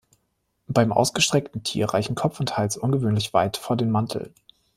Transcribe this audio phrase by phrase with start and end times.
[0.65, 4.33] Beim ausgestreckten Tier reichen Kopf und Hals ungewöhnlich weit vor den Mantel.